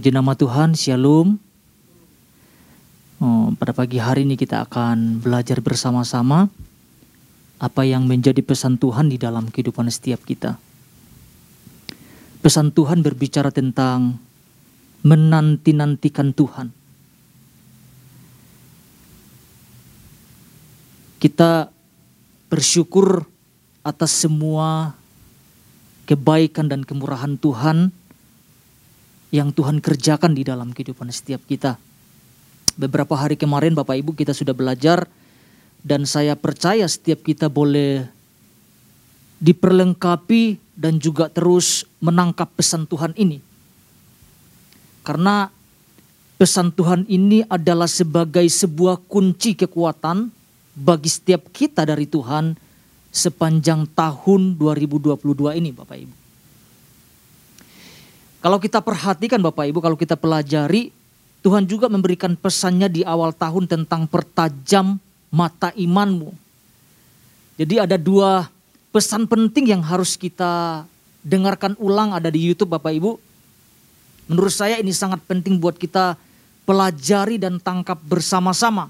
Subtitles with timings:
[0.00, 1.36] Puji nama Tuhan, Shalom.
[3.20, 6.48] Oh, pada pagi hari ini kita akan belajar bersama-sama
[7.60, 10.56] apa yang menjadi pesan Tuhan di dalam kehidupan setiap kita.
[12.40, 14.16] Pesan Tuhan berbicara tentang
[15.04, 16.72] menanti-nantikan Tuhan.
[21.20, 21.68] Kita
[22.48, 23.28] bersyukur
[23.84, 24.96] atas semua
[26.08, 27.99] kebaikan dan kemurahan Tuhan
[29.30, 31.78] yang Tuhan kerjakan di dalam kehidupan setiap kita.
[32.74, 35.06] Beberapa hari kemarin Bapak Ibu kita sudah belajar
[35.80, 38.06] dan saya percaya setiap kita boleh
[39.40, 43.40] diperlengkapi dan juga terus menangkap pesan Tuhan ini.
[45.00, 45.48] Karena
[46.36, 50.28] pesan Tuhan ini adalah sebagai sebuah kunci kekuatan
[50.76, 52.56] bagi setiap kita dari Tuhan
[53.10, 56.19] sepanjang tahun 2022 ini Bapak Ibu.
[58.40, 60.88] Kalau kita perhatikan Bapak Ibu, kalau kita pelajari,
[61.44, 64.96] Tuhan juga memberikan pesannya di awal tahun tentang pertajam
[65.28, 66.32] mata imanmu.
[67.60, 68.48] Jadi ada dua
[68.92, 70.84] pesan penting yang harus kita
[71.20, 73.20] dengarkan ulang ada di YouTube Bapak Ibu.
[74.32, 76.16] Menurut saya ini sangat penting buat kita
[76.64, 78.88] pelajari dan tangkap bersama-sama.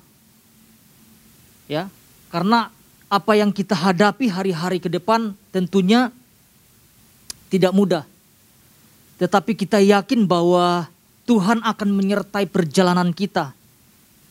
[1.66, 1.90] Ya,
[2.30, 2.70] karena
[3.10, 6.14] apa yang kita hadapi hari-hari ke depan tentunya
[7.50, 8.06] tidak mudah.
[9.20, 10.88] Tetapi kita yakin bahwa
[11.28, 13.52] Tuhan akan menyertai perjalanan kita.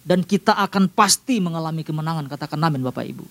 [0.02, 2.26] Dan kita akan pasti mengalami kemenangan.
[2.26, 3.26] Katakan amin Bapak Ibu.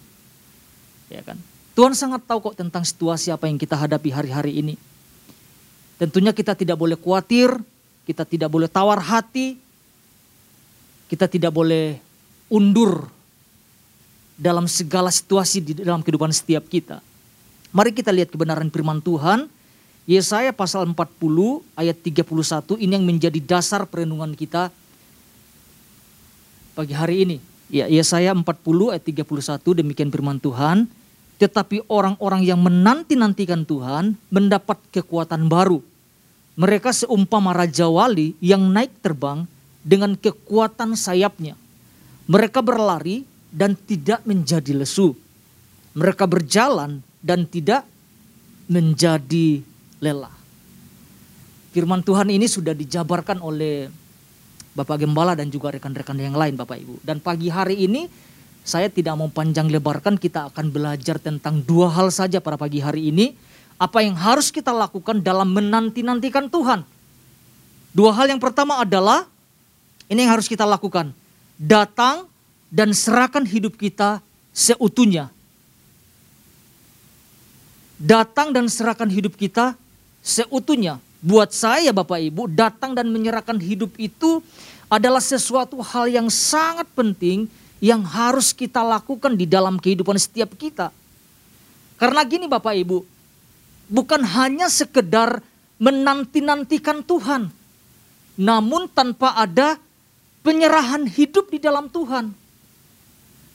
[1.11, 1.34] Ya kan?
[1.75, 4.75] Tuhan sangat tahu kok tentang situasi apa yang kita hadapi hari-hari ini.
[5.98, 7.50] Tentunya kita tidak boleh khawatir,
[8.06, 9.59] kita tidak boleh tawar hati,
[11.11, 11.98] kita tidak boleh
[12.47, 13.11] undur
[14.38, 17.03] dalam segala situasi di dalam kehidupan setiap kita.
[17.75, 19.50] Mari kita lihat kebenaran firman Tuhan
[20.09, 20.97] Yesaya pasal 40
[21.77, 24.73] ayat 31 ini yang menjadi dasar perenungan kita
[26.73, 27.37] pagi hari ini.
[27.69, 28.49] Ya, Yesaya 40
[28.97, 30.89] ayat 31 demikian firman Tuhan.
[31.37, 35.85] Tetapi orang-orang yang menanti-nantikan Tuhan mendapat kekuatan baru.
[36.57, 39.45] Mereka seumpama Raja Wali yang naik terbang
[39.85, 41.53] dengan kekuatan sayapnya.
[42.33, 45.13] Mereka berlari dan tidak menjadi lesu.
[45.93, 47.85] Mereka berjalan dan tidak
[48.67, 49.63] menjadi
[50.03, 50.34] lelah.
[51.75, 53.92] Firman Tuhan ini sudah dijabarkan oleh
[54.72, 57.03] Bapak Gembala dan juga rekan-rekan yang lain Bapak Ibu.
[57.03, 58.06] Dan pagi hari ini
[58.62, 63.10] saya tidak mau panjang lebarkan kita akan belajar tentang dua hal saja pada pagi hari
[63.10, 63.34] ini.
[63.78, 66.82] Apa yang harus kita lakukan dalam menanti-nantikan Tuhan.
[67.94, 69.26] Dua hal yang pertama adalah
[70.10, 71.15] ini yang harus kita lakukan.
[71.59, 72.26] Datang
[72.69, 74.19] dan serahkan hidup kita
[74.50, 75.30] seutuhnya.
[77.98, 79.75] Datang dan serahkan hidup kita
[80.28, 81.00] seutuhnya.
[81.19, 84.44] Buat saya Bapak Ibu, datang dan menyerahkan hidup itu
[84.87, 87.50] adalah sesuatu hal yang sangat penting
[87.83, 90.94] yang harus kita lakukan di dalam kehidupan setiap kita.
[91.99, 93.03] Karena gini Bapak Ibu,
[93.91, 95.43] bukan hanya sekedar
[95.83, 97.50] menanti-nantikan Tuhan,
[98.39, 99.75] namun tanpa ada
[100.47, 102.31] penyerahan hidup di dalam Tuhan.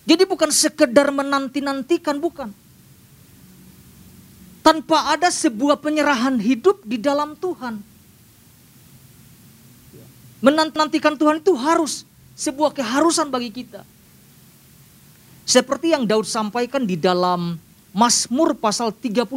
[0.04, 2.52] Jadi bukan sekedar menanti-nantikan, bukan
[4.64, 7.84] tanpa ada sebuah penyerahan hidup di dalam Tuhan.
[10.40, 12.08] Menantikan Tuhan itu harus
[12.40, 13.84] sebuah keharusan bagi kita.
[15.44, 17.60] Seperti yang Daud sampaikan di dalam
[17.92, 19.28] Mazmur pasal 37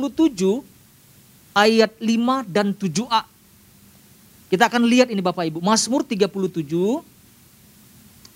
[1.52, 3.22] ayat 5 dan 7a.
[4.46, 5.58] Kita akan lihat ini Bapak Ibu.
[5.58, 6.30] Mazmur 37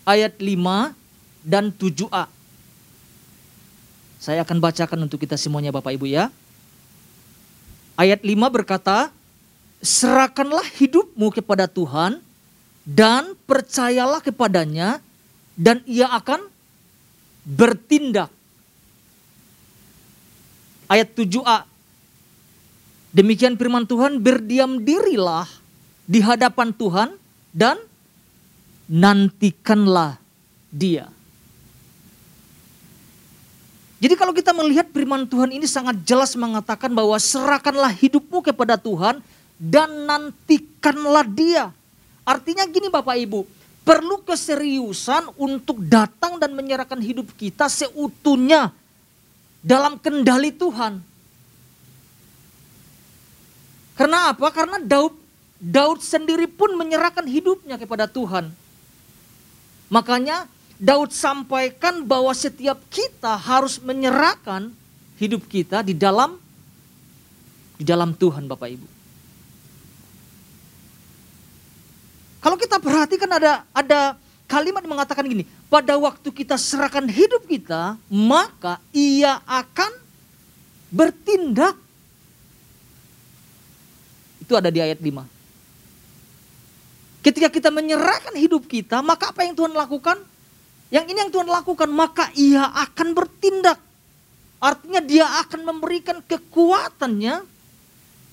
[0.03, 0.95] ayat 5
[1.47, 2.27] dan 7a.
[4.21, 6.29] Saya akan bacakan untuk kita semuanya Bapak Ibu ya.
[8.01, 9.13] Ayat 5 berkata,
[9.85, 12.25] serahkanlah hidupmu kepada Tuhan
[12.89, 15.05] dan percayalah kepadanya
[15.53, 16.49] dan ia akan
[17.45, 18.33] bertindak.
[20.89, 21.69] Ayat 7a.
[23.13, 25.45] Demikian firman Tuhan, berdiam dirilah
[26.09, 27.21] di hadapan Tuhan
[27.53, 27.77] dan
[28.89, 30.17] nantikanlah
[30.73, 31.20] dia.
[34.01, 39.21] Jadi kalau kita melihat firman Tuhan ini sangat jelas mengatakan bahwa serahkanlah hidupmu kepada Tuhan
[39.61, 41.69] dan nantikanlah dia.
[42.25, 43.45] Artinya gini Bapak Ibu,
[43.85, 48.73] perlu keseriusan untuk datang dan menyerahkan hidup kita seutuhnya
[49.61, 51.05] dalam kendali Tuhan.
[54.01, 54.49] Karena apa?
[54.49, 55.13] Karena Daud
[55.61, 58.49] Daud sendiri pun menyerahkan hidupnya kepada Tuhan.
[59.93, 60.49] Makanya
[60.81, 64.73] Daud sampaikan bahwa setiap kita harus menyerahkan
[65.21, 66.41] hidup kita di dalam
[67.77, 68.89] di dalam Tuhan Bapak Ibu.
[72.41, 74.17] Kalau kita perhatikan ada ada
[74.49, 79.93] kalimat yang mengatakan gini, pada waktu kita serahkan hidup kita, maka ia akan
[80.89, 81.77] bertindak.
[84.41, 85.29] Itu ada di ayat 5.
[87.21, 90.17] Ketika kita menyerahkan hidup kita, maka apa yang Tuhan lakukan?
[90.91, 93.79] Yang ini yang Tuhan lakukan, maka ia akan bertindak.
[94.61, 97.47] Artinya dia akan memberikan kekuatannya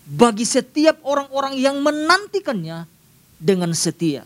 [0.08, 2.90] bagi setiap orang-orang yang menantikannya
[3.38, 4.26] dengan setia.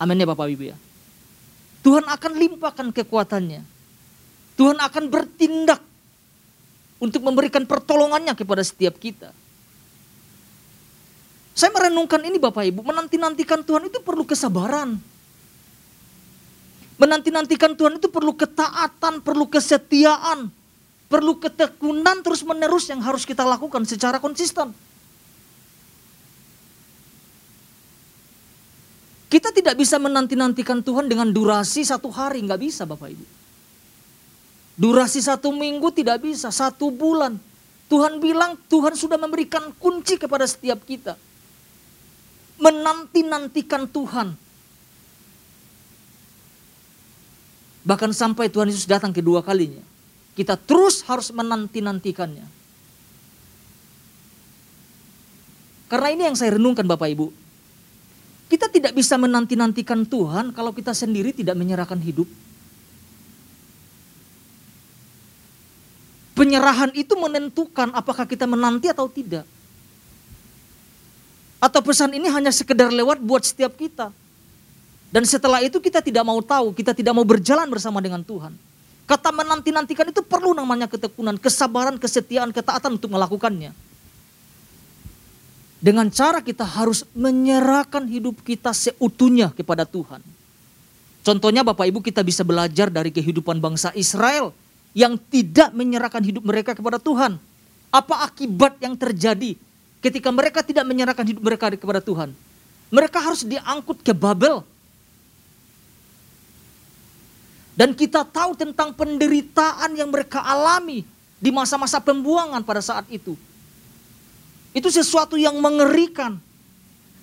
[0.00, 0.76] Amin ya Bapak Ibu ya.
[1.84, 3.62] Tuhan akan limpahkan kekuatannya.
[4.58, 5.78] Tuhan akan bertindak
[6.98, 9.30] untuk memberikan pertolongannya kepada setiap kita.
[11.54, 14.98] Saya merenungkan ini Bapak Ibu, menanti-nantikan Tuhan itu perlu kesabaran.
[16.98, 20.50] Menanti-nantikan Tuhan itu perlu ketaatan, perlu kesetiaan,
[21.06, 24.74] perlu ketekunan terus menerus yang harus kita lakukan secara konsisten.
[29.28, 33.26] Kita tidak bisa menanti-nantikan Tuhan dengan durasi satu hari, nggak bisa Bapak Ibu.
[34.78, 37.36] Durasi satu minggu tidak bisa, satu bulan.
[37.92, 41.14] Tuhan bilang Tuhan sudah memberikan kunci kepada setiap kita.
[42.58, 44.47] Menanti-nantikan Tuhan.
[47.88, 49.80] Bahkan sampai Tuhan Yesus datang kedua kalinya.
[50.36, 52.44] Kita terus harus menanti-nantikannya.
[55.88, 57.32] Karena ini yang saya renungkan Bapak Ibu.
[58.52, 62.28] Kita tidak bisa menanti-nantikan Tuhan kalau kita sendiri tidak menyerahkan hidup.
[66.36, 69.48] Penyerahan itu menentukan apakah kita menanti atau tidak.
[71.56, 74.12] Atau pesan ini hanya sekedar lewat buat setiap kita.
[75.08, 78.52] Dan setelah itu kita tidak mau tahu, kita tidak mau berjalan bersama dengan Tuhan.
[79.08, 83.72] Kata menanti-nantikan itu perlu namanya ketekunan, kesabaran, kesetiaan, ketaatan untuk melakukannya.
[85.80, 90.20] Dengan cara kita harus menyerahkan hidup kita seutuhnya kepada Tuhan.
[91.24, 94.52] Contohnya Bapak Ibu kita bisa belajar dari kehidupan bangsa Israel
[94.92, 97.40] yang tidak menyerahkan hidup mereka kepada Tuhan.
[97.88, 99.56] Apa akibat yang terjadi
[100.04, 102.34] ketika mereka tidak menyerahkan hidup mereka kepada Tuhan?
[102.92, 104.60] Mereka harus diangkut ke Babel.
[107.78, 111.06] Dan kita tahu tentang penderitaan yang mereka alami
[111.38, 113.38] di masa-masa pembuangan pada saat itu.
[114.74, 116.42] Itu sesuatu yang mengerikan.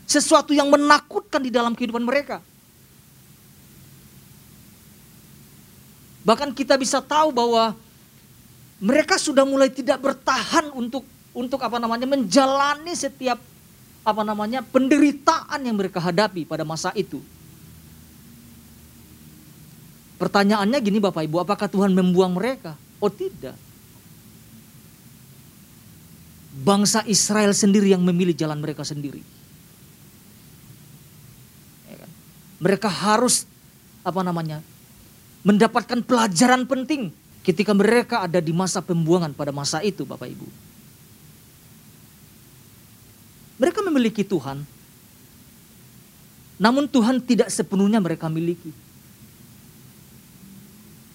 [0.07, 2.39] Sesuatu yang menakutkan di dalam kehidupan mereka.
[6.23, 7.75] Bahkan kita bisa tahu bahwa
[8.79, 11.03] mereka sudah mulai tidak bertahan untuk
[11.35, 13.43] untuk apa namanya menjalani setiap
[14.07, 17.19] apa namanya penderitaan yang mereka hadapi pada masa itu.
[20.15, 22.79] Pertanyaannya gini Bapak Ibu, apakah Tuhan membuang mereka?
[23.03, 23.55] Oh tidak
[26.55, 29.19] bangsa Israel sendiri yang memilih jalan mereka sendiri.
[31.91, 32.09] Ya kan?
[32.63, 33.43] Mereka harus
[34.05, 34.63] apa namanya
[35.43, 37.11] mendapatkan pelajaran penting
[37.43, 40.47] ketika mereka ada di masa pembuangan pada masa itu Bapak Ibu.
[43.55, 44.67] Mereka memiliki Tuhan,
[46.59, 48.71] namun Tuhan tidak sepenuhnya mereka miliki.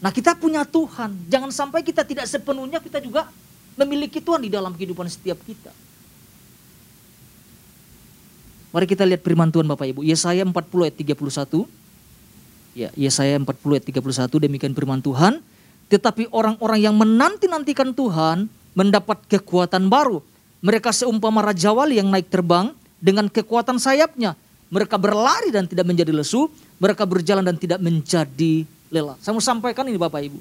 [0.01, 3.29] Nah kita punya Tuhan, jangan sampai kita tidak sepenuhnya kita juga
[3.77, 5.73] memiliki Tuhan di dalam kehidupan setiap kita.
[8.71, 10.01] Mari kita lihat firman Tuhan Bapak Ibu.
[10.07, 10.55] Yesaya 40
[10.87, 11.67] ayat 31.
[12.71, 15.43] Ya, Yesaya 40 ayat 31 demikian firman Tuhan.
[15.91, 18.47] Tetapi orang-orang yang menanti-nantikan Tuhan
[18.79, 20.23] mendapat kekuatan baru.
[20.63, 22.71] Mereka seumpama raja wali yang naik terbang
[23.03, 24.39] dengan kekuatan sayapnya.
[24.71, 26.47] Mereka berlari dan tidak menjadi lesu.
[26.79, 29.17] Mereka berjalan dan tidak menjadi lelah.
[29.23, 30.39] Saya mau sampaikan ini Bapak Ibu.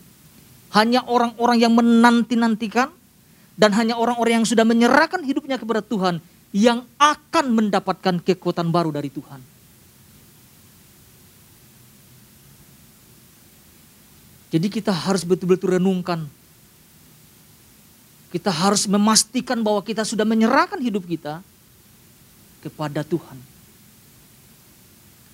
[0.74, 2.94] Hanya orang-orang yang menanti-nantikan
[3.58, 6.22] dan hanya orang-orang yang sudah menyerahkan hidupnya kepada Tuhan
[6.54, 9.42] yang akan mendapatkan kekuatan baru dari Tuhan.
[14.50, 16.26] Jadi kita harus betul-betul renungkan.
[18.34, 21.42] Kita harus memastikan bahwa kita sudah menyerahkan hidup kita
[22.66, 23.38] kepada Tuhan.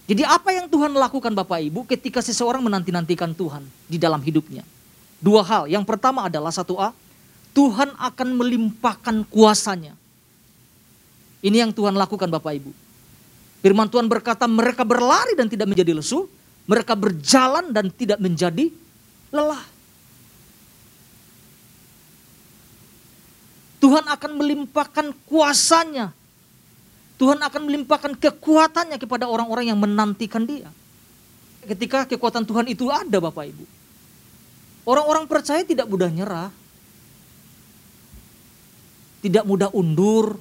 [0.06, 4.62] Jadi apa yang Tuhan lakukan Bapak Ibu ketika seseorang menanti-nantikan Tuhan di dalam hidupnya?
[5.18, 5.66] Dua hal.
[5.66, 6.94] Yang pertama adalah satu A,
[7.58, 9.98] Tuhan akan melimpahkan kuasanya.
[11.42, 12.72] Ini yang Tuhan lakukan Bapak Ibu.
[13.66, 16.30] Firman Tuhan berkata mereka berlari dan tidak menjadi lesu.
[16.70, 18.70] Mereka berjalan dan tidak menjadi
[19.34, 19.62] lelah.
[23.82, 26.14] Tuhan akan melimpahkan kuasanya.
[27.16, 30.68] Tuhan akan melimpahkan kekuatannya kepada orang-orang yang menantikan dia.
[31.64, 33.66] Ketika kekuatan Tuhan itu ada Bapak Ibu.
[34.86, 36.52] Orang-orang percaya tidak mudah nyerah
[39.26, 40.38] tidak mudah undur,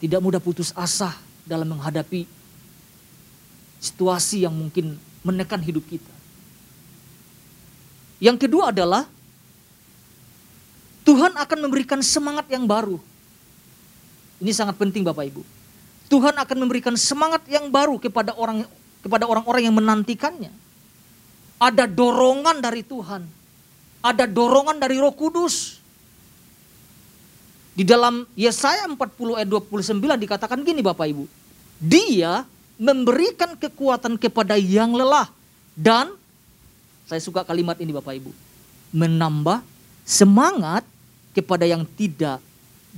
[0.00, 1.12] tidak mudah putus asa
[1.44, 2.24] dalam menghadapi
[3.76, 6.08] situasi yang mungkin menekan hidup kita.
[8.16, 9.04] Yang kedua adalah
[11.04, 12.96] Tuhan akan memberikan semangat yang baru.
[14.38, 15.42] Ini sangat penting Bapak Ibu.
[16.08, 18.64] Tuhan akan memberikan semangat yang baru kepada orang
[19.04, 20.50] kepada orang-orang yang menantikannya.
[21.58, 23.26] Ada dorongan dari Tuhan.
[23.98, 25.82] Ada dorongan dari Roh Kudus.
[27.74, 31.24] Di dalam Yesaya 40 ayat 29 dikatakan gini Bapak Ibu.
[31.78, 32.42] Dia
[32.78, 35.30] memberikan kekuatan kepada yang lelah
[35.74, 36.14] dan
[37.06, 38.30] saya suka kalimat ini Bapak Ibu.
[38.94, 39.62] Menambah
[40.02, 40.82] semangat
[41.34, 42.42] kepada yang tidak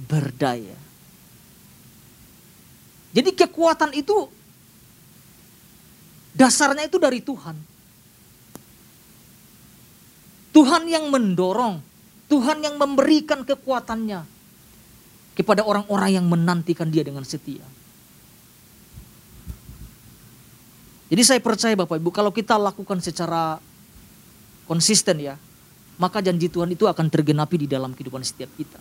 [0.08, 0.89] berdaya.
[3.10, 4.30] Jadi kekuatan itu
[6.34, 7.56] dasarnya itu dari Tuhan.
[10.50, 11.78] Tuhan yang mendorong,
[12.26, 14.26] Tuhan yang memberikan kekuatannya
[15.34, 17.62] kepada orang-orang yang menantikan dia dengan setia.
[21.10, 23.58] Jadi saya percaya Bapak Ibu kalau kita lakukan secara
[24.70, 25.34] konsisten ya,
[25.98, 28.78] maka janji Tuhan itu akan tergenapi di dalam kehidupan setiap kita.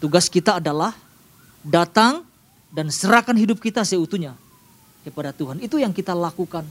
[0.00, 0.96] Tugas kita adalah
[1.64, 2.26] datang
[2.70, 4.36] dan serahkan hidup kita seutuhnya
[5.06, 5.60] kepada Tuhan.
[5.60, 6.66] Itu yang kita lakukan.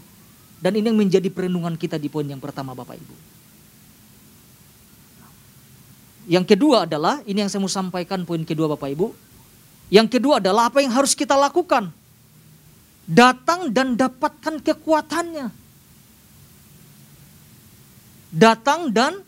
[0.60, 3.16] Dan ini yang menjadi perenungan kita di poin yang pertama Bapak Ibu.
[6.30, 9.08] Yang kedua adalah, ini yang saya mau sampaikan poin kedua Bapak Ibu.
[9.88, 11.90] Yang kedua adalah apa yang harus kita lakukan.
[13.08, 15.70] Datang dan dapatkan kekuatannya
[18.34, 19.22] datang dan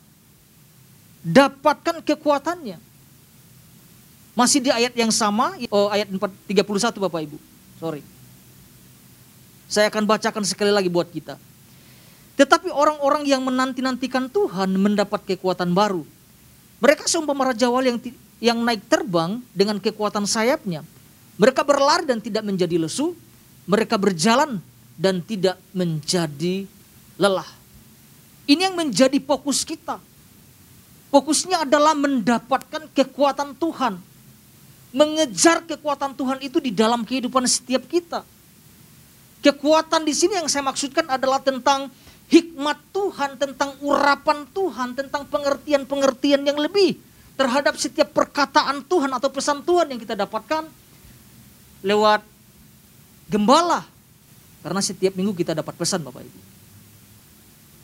[1.26, 2.78] dapatkan kekuatannya.
[4.42, 7.38] Masih di ayat yang sama, oh ayat 31 Bapak Ibu.
[7.78, 8.02] Sorry.
[9.70, 11.38] Saya akan bacakan sekali lagi buat kita.
[12.42, 16.02] Tetapi orang-orang yang menanti-nantikan Tuhan mendapat kekuatan baru.
[16.82, 18.00] Mereka seumpama raja wali yang
[18.42, 20.82] yang naik terbang dengan kekuatan sayapnya.
[21.38, 23.14] Mereka berlari dan tidak menjadi lesu.
[23.70, 24.58] Mereka berjalan
[24.98, 26.66] dan tidak menjadi
[27.22, 27.46] lelah.
[28.50, 30.02] Ini yang menjadi fokus kita.
[31.14, 34.10] Fokusnya adalah mendapatkan kekuatan Tuhan.
[34.92, 38.28] Mengejar kekuatan Tuhan itu di dalam kehidupan setiap kita.
[39.42, 41.88] Kekuatan di sini yang saya maksudkan adalah tentang
[42.32, 47.00] hikmat Tuhan, tentang urapan Tuhan, tentang pengertian-pengertian yang lebih
[47.36, 50.70] terhadap setiap perkataan Tuhan atau pesan Tuhan yang kita dapatkan
[51.82, 52.22] lewat
[53.32, 53.88] gembala.
[54.62, 56.40] Karena setiap minggu kita dapat pesan Bapak Ibu.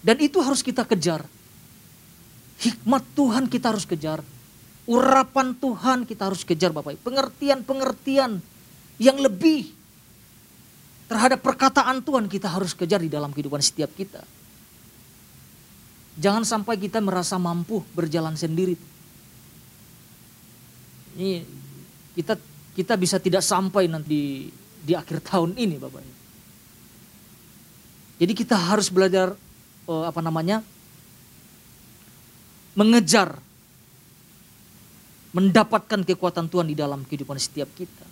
[0.05, 1.25] Dan itu harus kita kejar.
[2.61, 4.21] Hikmat Tuhan kita harus kejar.
[4.87, 7.03] Urapan Tuhan kita harus kejar Bapak Ibu.
[7.03, 8.39] Pengertian-pengertian
[9.03, 9.67] yang lebih
[11.11, 14.23] terhadap perkataan Tuhan kita harus kejar di dalam kehidupan setiap kita.
[16.17, 18.79] Jangan sampai kita merasa mampu berjalan sendiri.
[21.19, 21.43] Ini
[22.15, 22.39] kita
[22.73, 24.23] kita bisa tidak sampai nanti di,
[24.87, 26.15] di akhir tahun ini Bapak Ibu.
[28.17, 29.35] Jadi kita harus belajar
[29.85, 30.65] uh, apa namanya
[32.73, 33.37] mengejar
[35.37, 38.05] mendapatkan kekuatan Tuhan di dalam kehidupan setiap kita.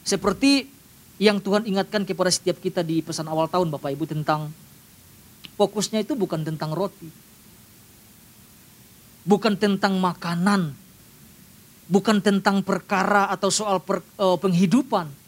[0.00, 0.64] Seperti
[1.20, 4.48] yang Tuhan ingatkan kepada setiap kita di pesan awal tahun Bapak Ibu tentang
[5.60, 7.12] fokusnya itu bukan tentang roti.
[9.28, 10.72] Bukan tentang makanan.
[11.92, 15.20] Bukan tentang perkara atau soal per, uh, penghidupan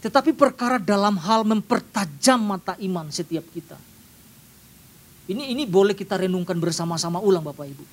[0.00, 3.76] tetapi perkara dalam hal mempertajam mata iman setiap kita.
[5.30, 7.84] Ini ini boleh kita renungkan bersama-sama ulang Bapak Ibu.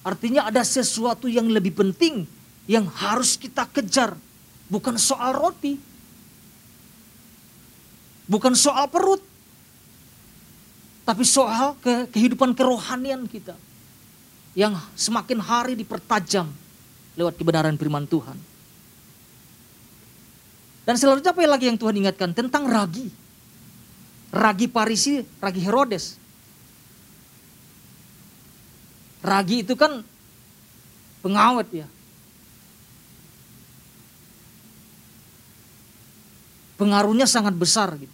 [0.00, 2.24] Artinya ada sesuatu yang lebih penting
[2.64, 4.16] yang harus kita kejar.
[4.72, 5.76] Bukan soal roti.
[8.24, 9.20] Bukan soal perut.
[11.04, 13.52] Tapi soal ke, kehidupan kerohanian kita.
[14.56, 16.48] Yang semakin hari dipertajam
[17.20, 18.40] lewat kebenaran firman Tuhan.
[20.88, 22.32] Dan selanjutnya apa lagi yang Tuhan ingatkan?
[22.32, 23.23] Tentang ragi.
[24.34, 26.18] Ragi Parisi, ragi Herodes.
[29.22, 30.02] Ragi itu kan
[31.22, 31.86] pengawet ya.
[36.74, 38.10] Pengaruhnya sangat besar gitu.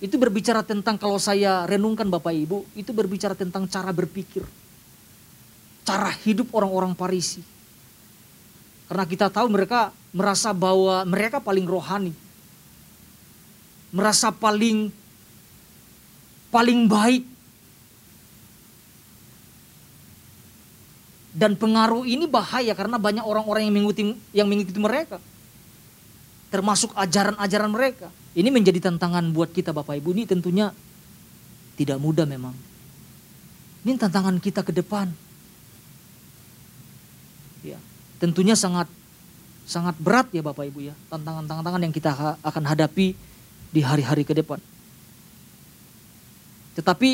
[0.00, 4.44] Itu berbicara tentang kalau saya renungkan Bapak Ibu, itu berbicara tentang cara berpikir.
[5.84, 7.44] Cara hidup orang-orang Parisi
[8.86, 12.14] karena kita tahu mereka merasa bahwa mereka paling rohani.
[13.96, 14.92] Merasa paling
[16.52, 17.24] paling baik.
[21.36, 24.02] Dan pengaruh ini bahaya karena banyak orang-orang yang mengikuti
[24.36, 25.16] yang mengikuti mereka.
[26.52, 28.08] Termasuk ajaran-ajaran mereka.
[28.36, 30.72] Ini menjadi tantangan buat kita Bapak Ibu ini tentunya
[31.76, 32.56] tidak mudah memang.
[33.84, 35.12] Ini tantangan kita ke depan.
[37.64, 37.76] Ya,
[38.16, 38.88] tentunya sangat
[39.68, 43.18] sangat berat ya Bapak Ibu ya, tantangan-tantangan yang kita akan hadapi
[43.70, 44.58] di hari-hari ke depan.
[46.76, 47.10] Tetapi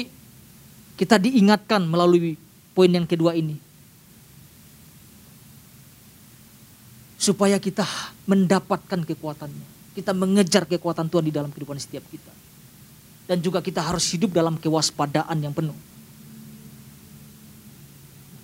[0.99, 2.35] kita diingatkan melalui
[2.75, 3.57] poin yang kedua ini.
[7.17, 7.87] Supaya kita
[8.27, 9.95] mendapatkan kekuatannya.
[9.95, 12.33] Kita mengejar kekuatan Tuhan di dalam kehidupan setiap kita.
[13.31, 15.77] Dan juga kita harus hidup dalam kewaspadaan yang penuh.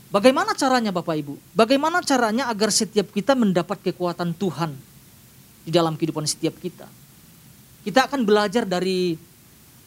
[0.09, 1.35] Bagaimana caranya Bapak Ibu?
[1.53, 4.73] Bagaimana caranya agar setiap kita mendapat kekuatan Tuhan
[5.69, 6.89] di dalam kehidupan setiap kita?
[7.89, 9.17] Kita akan belajar dari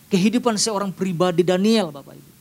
[0.09, 2.31] kehidupan seorang pribadi Daniel Bapak Ibu.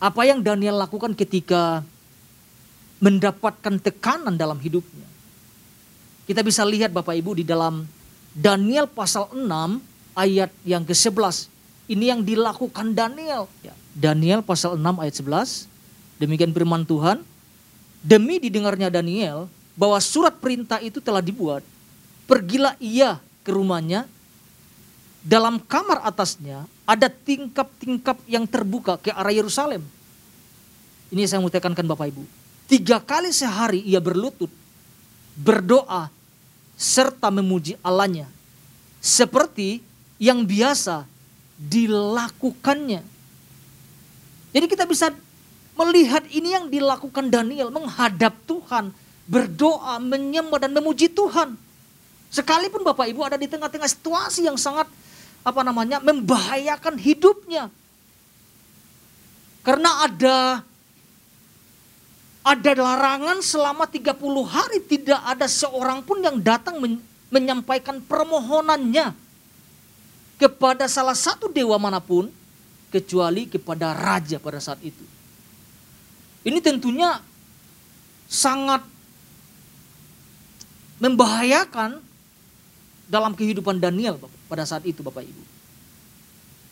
[0.00, 1.84] Apa yang Daniel lakukan ketika
[3.04, 5.04] mendapatkan tekanan dalam hidupnya.
[6.24, 7.84] Kita bisa lihat Bapak Ibu di dalam
[8.32, 11.52] Daniel pasal 6 ayat yang ke-11.
[11.92, 13.44] Ini yang dilakukan Daniel.
[13.60, 13.76] Ya.
[13.92, 15.68] Daniel pasal 6 ayat 11.
[16.16, 17.20] Demikian firman Tuhan.
[18.00, 21.60] Demi didengarnya Daniel bahwa surat perintah itu telah dibuat.
[22.32, 24.08] Pergilah ia ke rumahnya.
[25.20, 29.84] Dalam kamar atasnya ada tingkap-tingkap yang terbuka ke arah Yerusalem.
[31.12, 32.24] Ini saya mau tekankan Bapak Ibu.
[32.72, 34.48] Tiga kali sehari ia berlutut,
[35.36, 36.08] berdoa,
[36.74, 38.26] serta memuji Allahnya.
[38.98, 39.84] Seperti
[40.16, 41.04] yang biasa
[41.60, 43.12] dilakukannya
[44.52, 45.08] jadi kita bisa
[45.72, 48.92] melihat ini yang dilakukan Daniel menghadap Tuhan,
[49.24, 51.56] berdoa, menyembah dan memuji Tuhan.
[52.32, 54.88] Sekalipun Bapak Ibu ada di tengah-tengah situasi yang sangat
[55.44, 57.68] apa namanya membahayakan hidupnya.
[59.60, 60.64] Karena ada
[62.42, 64.16] ada larangan selama 30
[64.48, 66.98] hari tidak ada seorang pun yang datang men,
[67.30, 69.14] menyampaikan permohonannya
[70.40, 72.32] kepada salah satu dewa mana pun
[72.90, 75.04] kecuali kepada raja pada saat itu.
[76.42, 77.22] Ini tentunya
[78.26, 78.82] sangat
[80.98, 82.11] membahayakan
[83.12, 84.16] dalam kehidupan Daniel
[84.48, 85.44] pada saat itu Bapak Ibu.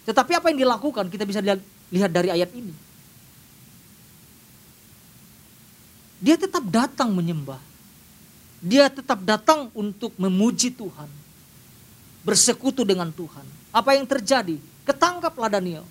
[0.08, 1.44] Tetapi apa yang dilakukan kita bisa
[1.92, 2.72] lihat dari ayat ini.
[6.24, 7.60] Dia tetap datang menyembah.
[8.64, 11.08] Dia tetap datang untuk memuji Tuhan.
[12.24, 13.44] Bersekutu dengan Tuhan.
[13.72, 14.56] Apa yang terjadi?
[14.88, 15.84] Ketangkaplah Daniel.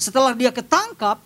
[0.00, 1.20] Setelah dia ketangkap,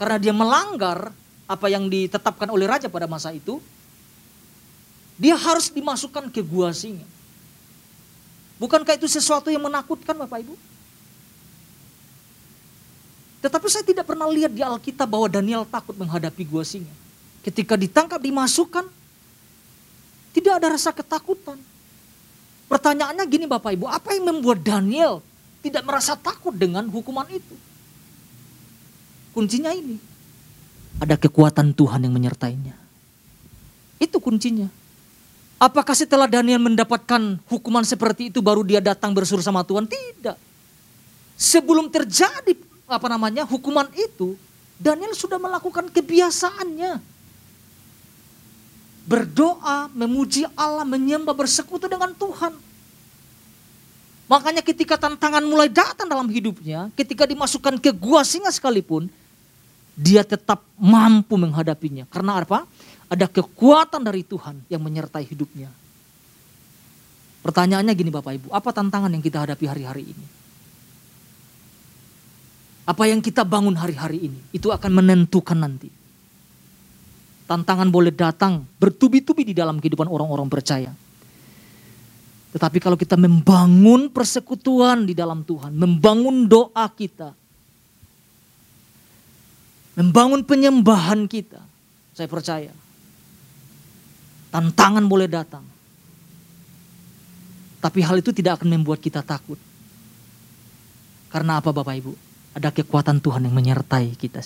[0.00, 1.12] karena dia melanggar
[1.44, 3.60] apa yang ditetapkan oleh raja pada masa itu,
[5.16, 7.04] dia harus dimasukkan ke gua singa.
[8.60, 10.54] Bukankah itu sesuatu yang menakutkan Bapak Ibu?
[13.44, 16.92] Tetapi saya tidak pernah lihat di Alkitab bahwa Daniel takut menghadapi gua singa.
[17.44, 18.84] Ketika ditangkap, dimasukkan,
[20.36, 21.56] tidak ada rasa ketakutan.
[22.66, 25.24] Pertanyaannya gini Bapak Ibu, apa yang membuat Daniel
[25.64, 27.56] tidak merasa takut dengan hukuman itu.
[29.32, 29.96] Kuncinya ini.
[30.96, 32.72] Ada kekuatan Tuhan yang menyertainya.
[34.00, 34.68] Itu kuncinya.
[35.56, 39.88] Apakah setelah Daniel mendapatkan hukuman seperti itu baru dia datang bersuruh sama Tuhan?
[39.88, 40.36] Tidak.
[41.36, 42.52] Sebelum terjadi
[42.84, 44.36] apa namanya hukuman itu,
[44.76, 47.00] Daniel sudah melakukan kebiasaannya.
[49.08, 52.52] Berdoa, memuji Allah, menyembah, bersekutu dengan Tuhan.
[54.26, 59.06] Makanya ketika tantangan mulai datang dalam hidupnya, ketika dimasukkan ke gua singa sekalipun,
[59.96, 62.04] dia tetap mampu menghadapinya.
[62.12, 62.68] Karena apa?
[63.08, 65.72] Ada kekuatan dari Tuhan yang menyertai hidupnya.
[67.40, 70.26] Pertanyaannya gini Bapak Ibu, apa tantangan yang kita hadapi hari-hari ini?
[72.86, 75.90] Apa yang kita bangun hari-hari ini, itu akan menentukan nanti.
[77.46, 80.90] Tantangan boleh datang bertubi-tubi di dalam kehidupan orang-orang percaya.
[82.50, 87.30] Tetapi kalau kita membangun persekutuan di dalam Tuhan, membangun doa kita,
[89.96, 91.64] membangun penyembahan kita,
[92.12, 92.72] saya percaya
[94.52, 95.64] tantangan boleh datang.
[97.80, 99.60] Tapi hal itu tidak akan membuat kita takut.
[101.28, 102.12] Karena apa Bapak Ibu?
[102.56, 104.40] Ada kekuatan Tuhan yang menyertai kita.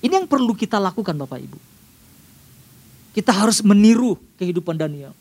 [0.00, 1.58] Ini yang perlu kita lakukan Bapak Ibu.
[3.12, 5.12] Kita harus meniru kehidupan Daniel.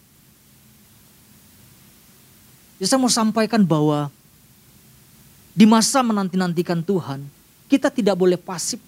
[2.79, 4.07] Jadi saya mau sampaikan bahwa
[5.51, 7.27] di masa menanti-nantikan Tuhan,
[7.67, 8.79] kita tidak boleh pasif.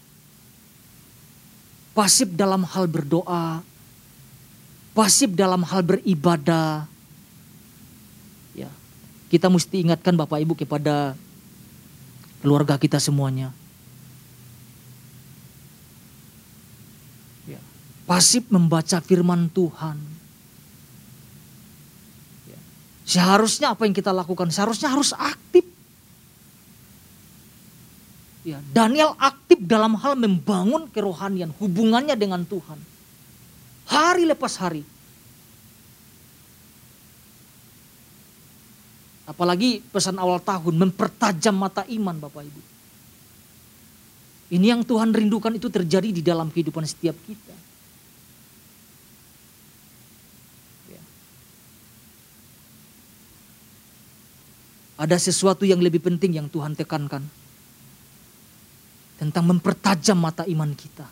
[1.91, 3.60] Pasif dalam hal berdoa,
[4.95, 6.88] pasif dalam hal beribadah.
[8.56, 8.71] Ya,
[9.27, 11.19] kita mesti ingatkan Bapak Ibu kepada
[12.39, 13.51] keluarga kita semuanya.
[17.43, 17.60] Ya,
[18.08, 20.21] pasif membaca firman Tuhan
[23.12, 24.47] Seharusnya apa yang kita lakukan?
[24.56, 25.67] Seharusnya harus aktif.
[28.47, 32.82] Ya, Daniel aktif dalam hal membangun kerohanian, hubungannya dengan Tuhan.
[33.86, 34.82] Hari lepas hari.
[39.30, 42.62] Apalagi pesan awal tahun mempertajam mata iman Bapak Ibu.
[44.52, 47.56] Ini yang Tuhan rindukan itu terjadi di dalam kehidupan setiap kita.
[50.91, 51.04] Ya.
[55.00, 57.24] Ada sesuatu yang lebih penting yang Tuhan tekankan
[59.21, 61.05] tentang mempertajam mata iman kita.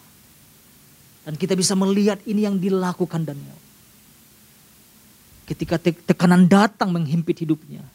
[1.30, 3.54] Dan kita bisa melihat ini yang dilakukan Daniel.
[5.46, 7.86] Ketika tekanan datang menghimpit hidupnya.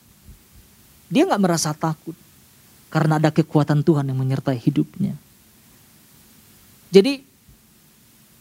[1.11, 2.15] Dia nggak merasa takut.
[2.95, 5.19] Karena ada kekuatan Tuhan yang menyertai hidupnya.
[6.95, 7.27] Jadi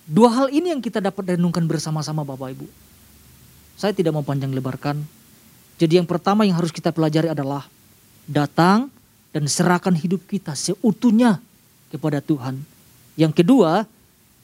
[0.05, 2.69] dua hal ini yang kita dapat renungkan bersama-sama Bapak Ibu.
[3.81, 5.01] Saya tidak mau panjang lebarkan.
[5.81, 7.65] Jadi yang pertama yang harus kita pelajari adalah
[8.29, 8.93] datang
[9.33, 11.41] dan serahkan hidup kita seutuhnya
[11.93, 12.57] kepada Tuhan.
[13.13, 13.85] Yang kedua,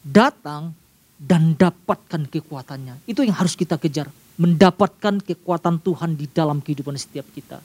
[0.05, 0.77] datang
[1.17, 3.01] dan dapatkan kekuatannya.
[3.09, 4.07] Itu yang harus kita kejar.
[4.39, 7.59] Mendapatkan kekuatan Tuhan di dalam kehidupan setiap kita.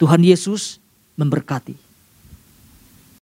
[0.00, 0.82] Tuhan Yesus
[1.14, 1.93] memberkati.